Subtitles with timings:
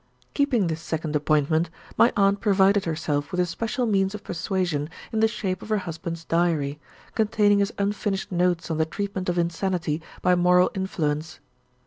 [0.33, 5.19] Keeping this second appointment, my aunt provided herself with a special means of persuasion in
[5.19, 6.79] the shape of her husband's diary,
[7.13, 11.39] containing his unfinished notes on the treatment of insanity by moral influence.